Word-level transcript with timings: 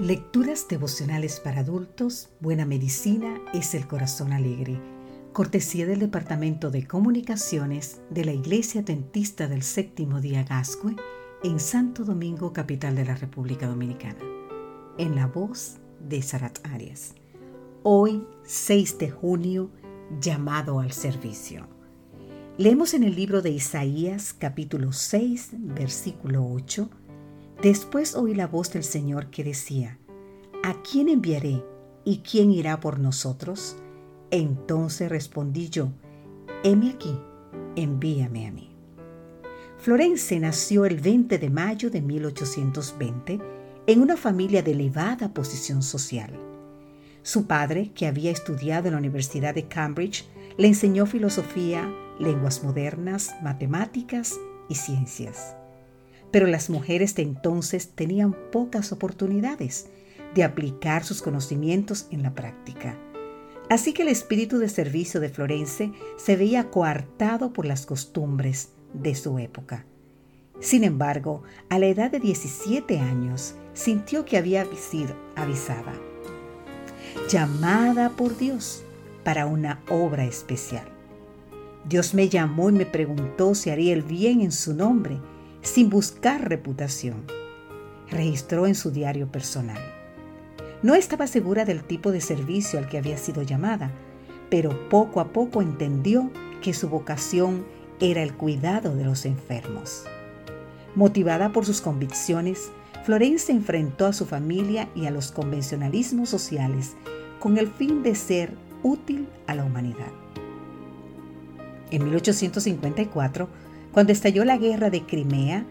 Lecturas 0.00 0.68
devocionales 0.68 1.38
para 1.38 1.60
adultos, 1.60 2.30
Buena 2.40 2.64
Medicina 2.64 3.38
es 3.52 3.74
el 3.74 3.86
Corazón 3.86 4.32
Alegre. 4.32 4.80
Cortesía 5.34 5.84
del 5.84 5.98
Departamento 5.98 6.70
de 6.70 6.86
Comunicaciones 6.86 8.00
de 8.08 8.24
la 8.24 8.32
Iglesia 8.32 8.80
Adventista 8.80 9.48
del 9.48 9.62
Séptimo 9.62 10.22
Día 10.22 10.44
Gascue 10.44 10.96
en 11.44 11.60
Santo 11.60 12.04
Domingo, 12.04 12.54
capital 12.54 12.96
de 12.96 13.04
la 13.04 13.16
República 13.16 13.66
Dominicana. 13.66 14.18
En 14.96 15.14
la 15.14 15.26
voz 15.26 15.76
de 16.00 16.22
Sarat 16.22 16.66
Arias. 16.66 17.14
Hoy, 17.82 18.26
6 18.44 18.96
de 18.96 19.10
junio, 19.10 19.70
llamado 20.18 20.80
al 20.80 20.92
servicio. 20.92 21.68
Leemos 22.56 22.94
en 22.94 23.02
el 23.02 23.14
libro 23.14 23.42
de 23.42 23.50
Isaías, 23.50 24.32
capítulo 24.32 24.92
6, 24.92 25.50
versículo 25.52 26.46
8 26.46 26.88
Después 27.62 28.16
oí 28.16 28.34
la 28.34 28.48
voz 28.48 28.72
del 28.72 28.82
Señor 28.82 29.30
que 29.30 29.44
decía, 29.44 29.96
¿A 30.64 30.82
quién 30.82 31.08
enviaré 31.08 31.64
y 32.04 32.18
quién 32.18 32.50
irá 32.50 32.80
por 32.80 32.98
nosotros? 32.98 33.76
Entonces 34.32 35.08
respondí 35.08 35.68
yo, 35.68 35.92
heme 36.64 36.90
aquí, 36.90 37.16
envíame 37.76 38.48
a 38.48 38.50
mí. 38.50 38.74
Florence 39.78 40.40
nació 40.40 40.86
el 40.86 40.98
20 40.98 41.38
de 41.38 41.50
mayo 41.50 41.88
de 41.88 42.02
1820 42.02 43.40
en 43.86 44.00
una 44.00 44.16
familia 44.16 44.62
de 44.62 44.72
elevada 44.72 45.32
posición 45.32 45.82
social. 45.82 46.32
Su 47.22 47.46
padre, 47.46 47.92
que 47.94 48.08
había 48.08 48.32
estudiado 48.32 48.88
en 48.88 48.94
la 48.94 48.98
Universidad 48.98 49.54
de 49.54 49.68
Cambridge, 49.68 50.24
le 50.56 50.66
enseñó 50.66 51.06
filosofía, 51.06 51.88
lenguas 52.18 52.64
modernas, 52.64 53.30
matemáticas 53.40 54.36
y 54.68 54.74
ciencias. 54.74 55.54
Pero 56.32 56.48
las 56.48 56.70
mujeres 56.70 57.14
de 57.14 57.22
entonces 57.22 57.90
tenían 57.90 58.34
pocas 58.50 58.90
oportunidades 58.90 59.86
de 60.34 60.42
aplicar 60.42 61.04
sus 61.04 61.22
conocimientos 61.22 62.06
en 62.10 62.22
la 62.22 62.34
práctica. 62.34 62.98
Así 63.68 63.92
que 63.92 64.02
el 64.02 64.08
espíritu 64.08 64.58
de 64.58 64.68
servicio 64.68 65.20
de 65.20 65.28
Florence 65.28 65.92
se 66.16 66.36
veía 66.36 66.70
coartado 66.70 67.52
por 67.52 67.66
las 67.66 67.86
costumbres 67.86 68.70
de 68.92 69.14
su 69.14 69.38
época. 69.38 69.86
Sin 70.60 70.84
embargo, 70.84 71.42
a 71.68 71.78
la 71.78 71.86
edad 71.86 72.10
de 72.10 72.20
17 72.20 72.98
años, 72.98 73.54
sintió 73.74 74.24
que 74.24 74.36
había 74.36 74.66
sido 74.76 75.14
avisada, 75.34 75.94
llamada 77.28 78.10
por 78.10 78.36
Dios 78.36 78.84
para 79.24 79.46
una 79.46 79.80
obra 79.88 80.24
especial. 80.24 80.84
Dios 81.88 82.14
me 82.14 82.28
llamó 82.28 82.70
y 82.70 82.74
me 82.74 82.86
preguntó 82.86 83.54
si 83.54 83.70
haría 83.70 83.92
el 83.92 84.02
bien 84.02 84.40
en 84.40 84.52
su 84.52 84.74
nombre 84.74 85.18
sin 85.62 85.88
buscar 85.88 86.48
reputación. 86.48 87.24
Registró 88.10 88.66
en 88.66 88.74
su 88.74 88.90
diario 88.90 89.28
personal. 89.28 89.80
No 90.82 90.94
estaba 90.94 91.26
segura 91.26 91.64
del 91.64 91.84
tipo 91.84 92.12
de 92.12 92.20
servicio 92.20 92.78
al 92.78 92.88
que 92.88 92.98
había 92.98 93.16
sido 93.16 93.42
llamada, 93.42 93.90
pero 94.50 94.88
poco 94.88 95.20
a 95.20 95.32
poco 95.32 95.62
entendió 95.62 96.30
que 96.60 96.74
su 96.74 96.88
vocación 96.88 97.64
era 98.00 98.22
el 98.22 98.34
cuidado 98.34 98.94
de 98.94 99.04
los 99.04 99.24
enfermos. 99.24 100.04
Motivada 100.94 101.52
por 101.52 101.64
sus 101.64 101.80
convicciones, 101.80 102.70
Florence 103.04 103.50
enfrentó 103.50 104.06
a 104.06 104.12
su 104.12 104.26
familia 104.26 104.88
y 104.94 105.06
a 105.06 105.10
los 105.10 105.32
convencionalismos 105.32 106.28
sociales 106.28 106.92
con 107.40 107.58
el 107.58 107.68
fin 107.68 108.02
de 108.02 108.14
ser 108.14 108.52
útil 108.82 109.28
a 109.46 109.54
la 109.54 109.64
humanidad. 109.64 110.12
En 111.90 112.04
1854, 112.04 113.48
cuando 113.92 114.12
estalló 114.12 114.44
la 114.44 114.56
guerra 114.56 114.90
de 114.90 115.02
Crimea, 115.02 115.64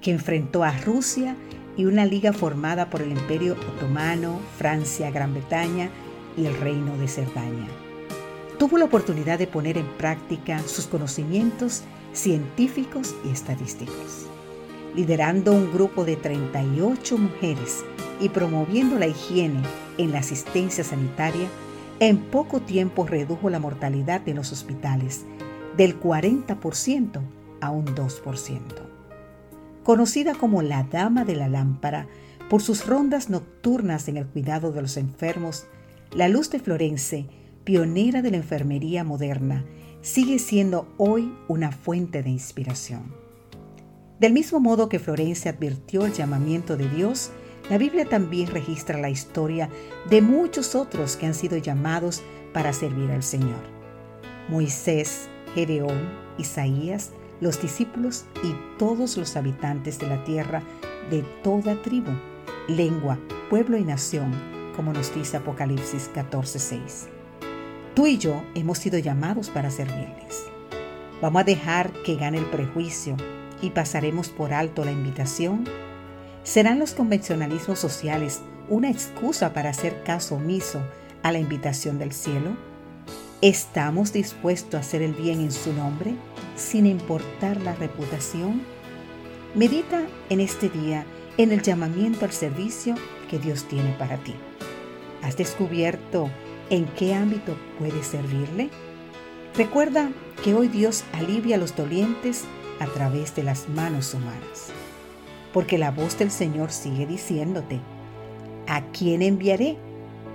que 0.00 0.12
enfrentó 0.12 0.62
a 0.62 0.76
Rusia 0.78 1.36
y 1.76 1.84
una 1.84 2.06
liga 2.06 2.32
formada 2.32 2.88
por 2.90 3.02
el 3.02 3.10
Imperio 3.10 3.54
Otomano, 3.54 4.38
Francia, 4.56 5.10
Gran 5.10 5.34
Bretaña 5.34 5.90
y 6.36 6.46
el 6.46 6.56
Reino 6.58 6.96
de 6.96 7.08
Cerdaña. 7.08 7.66
Tuvo 8.58 8.78
la 8.78 8.84
oportunidad 8.84 9.38
de 9.38 9.46
poner 9.46 9.76
en 9.76 9.86
práctica 9.98 10.60
sus 10.60 10.86
conocimientos 10.86 11.82
científicos 12.12 13.14
y 13.24 13.30
estadísticos, 13.30 14.26
liderando 14.94 15.52
un 15.52 15.72
grupo 15.72 16.04
de 16.04 16.16
38 16.16 17.18
mujeres 17.18 17.84
y 18.20 18.30
promoviendo 18.30 18.98
la 18.98 19.08
higiene 19.08 19.60
en 19.98 20.12
la 20.12 20.20
asistencia 20.20 20.84
sanitaria, 20.84 21.48
en 21.98 22.18
poco 22.18 22.60
tiempo 22.60 23.06
redujo 23.06 23.50
la 23.50 23.58
mortalidad 23.58 24.26
en 24.26 24.36
los 24.36 24.52
hospitales 24.52 25.24
del 25.76 26.00
40% 26.00 27.20
a 27.60 27.70
un 27.70 27.86
2%. 27.86 28.60
Conocida 29.82 30.34
como 30.34 30.62
la 30.62 30.82
Dama 30.84 31.24
de 31.24 31.36
la 31.36 31.48
Lámpara 31.48 32.08
por 32.50 32.62
sus 32.62 32.86
rondas 32.86 33.30
nocturnas 33.30 34.08
en 34.08 34.16
el 34.16 34.26
cuidado 34.26 34.72
de 34.72 34.82
los 34.82 34.96
enfermos, 34.96 35.66
la 36.12 36.28
luz 36.28 36.50
de 36.50 36.58
Florence, 36.58 37.26
pionera 37.64 38.22
de 38.22 38.30
la 38.30 38.36
enfermería 38.36 39.04
moderna, 39.04 39.64
sigue 40.02 40.38
siendo 40.38 40.92
hoy 40.98 41.32
una 41.48 41.72
fuente 41.72 42.22
de 42.22 42.30
inspiración. 42.30 43.14
Del 44.20 44.32
mismo 44.32 44.60
modo 44.60 44.88
que 44.88 44.98
Florence 44.98 45.48
advirtió 45.48 46.06
el 46.06 46.12
llamamiento 46.12 46.76
de 46.76 46.88
Dios, 46.88 47.30
la 47.68 47.78
Biblia 47.78 48.08
también 48.08 48.46
registra 48.48 48.98
la 48.98 49.10
historia 49.10 49.68
de 50.08 50.22
muchos 50.22 50.74
otros 50.74 51.16
que 51.16 51.26
han 51.26 51.34
sido 51.34 51.56
llamados 51.56 52.22
para 52.52 52.72
servir 52.72 53.10
al 53.10 53.22
Señor. 53.22 53.60
Moisés, 54.48 55.28
Gedeón, 55.54 56.08
Isaías, 56.38 57.10
los 57.40 57.60
discípulos 57.60 58.24
y 58.42 58.54
todos 58.78 59.16
los 59.16 59.36
habitantes 59.36 59.98
de 59.98 60.08
la 60.08 60.24
tierra 60.24 60.62
de 61.10 61.22
toda 61.42 61.80
tribu, 61.82 62.12
lengua, 62.68 63.18
pueblo 63.50 63.76
y 63.76 63.84
nación, 63.84 64.32
como 64.74 64.92
nos 64.92 65.14
dice 65.14 65.36
Apocalipsis 65.36 66.10
14:6. 66.14 67.08
Tú 67.94 68.06
y 68.06 68.18
yo 68.18 68.42
hemos 68.54 68.78
sido 68.78 68.98
llamados 68.98 69.50
para 69.50 69.70
servirles. 69.70 70.44
Vamos 71.22 71.40
a 71.40 71.44
dejar 71.44 71.92
que 72.04 72.16
gane 72.16 72.38
el 72.38 72.44
prejuicio 72.44 73.16
y 73.62 73.70
pasaremos 73.70 74.28
por 74.28 74.52
alto 74.52 74.84
la 74.84 74.92
invitación. 74.92 75.64
¿Serán 76.42 76.78
los 76.78 76.92
convencionalismos 76.92 77.78
sociales 77.78 78.42
una 78.68 78.90
excusa 78.90 79.52
para 79.54 79.70
hacer 79.70 80.02
caso 80.02 80.34
omiso 80.34 80.82
a 81.22 81.32
la 81.32 81.38
invitación 81.38 81.98
del 81.98 82.12
cielo? 82.12 82.56
¿Estamos 83.42 84.14
dispuestos 84.14 84.74
a 84.74 84.78
hacer 84.78 85.02
el 85.02 85.12
bien 85.12 85.42
en 85.42 85.52
su 85.52 85.70
nombre 85.74 86.14
sin 86.56 86.86
importar 86.86 87.60
la 87.60 87.74
reputación? 87.74 88.62
Medita 89.54 90.06
en 90.30 90.40
este 90.40 90.70
día 90.70 91.04
en 91.36 91.52
el 91.52 91.60
llamamiento 91.60 92.24
al 92.24 92.32
servicio 92.32 92.94
que 93.28 93.38
Dios 93.38 93.64
tiene 93.64 93.92
para 93.98 94.16
ti. 94.16 94.34
¿Has 95.22 95.36
descubierto 95.36 96.30
en 96.70 96.86
qué 96.96 97.12
ámbito 97.12 97.58
puedes 97.78 98.06
servirle? 98.06 98.70
Recuerda 99.54 100.10
que 100.42 100.54
hoy 100.54 100.68
Dios 100.68 101.04
alivia 101.12 101.56
a 101.56 101.58
los 101.58 101.76
dolientes 101.76 102.44
a 102.80 102.86
través 102.86 103.34
de 103.34 103.42
las 103.42 103.68
manos 103.68 104.14
humanas. 104.14 104.70
Porque 105.52 105.76
la 105.76 105.90
voz 105.90 106.18
del 106.18 106.30
Señor 106.30 106.72
sigue 106.72 107.06
diciéndote, 107.06 107.80
¿a 108.66 108.80
quién 108.92 109.20
enviaré? 109.20 109.76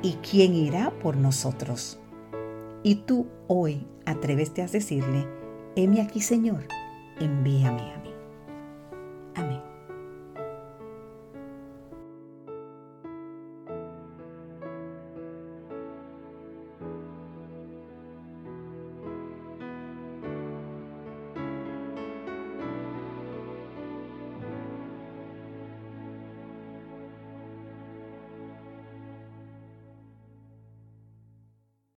¿Y 0.00 0.14
quién 0.14 0.54
irá 0.54 0.92
por 1.02 1.18
nosotros? 1.18 1.98
Y 2.86 2.94
tú 2.94 3.26
hoy 3.48 3.84
atrévete 4.04 4.62
a 4.62 4.68
decirle, 4.68 5.26
heme 5.74 6.00
aquí 6.00 6.20
Señor, 6.20 6.68
envíame 7.18 7.92
a 7.92 7.98
mí. 7.98 8.10